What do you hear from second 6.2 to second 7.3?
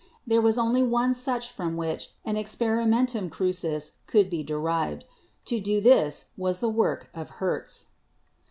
was the work of